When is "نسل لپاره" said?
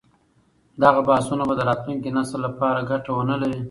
2.17-2.87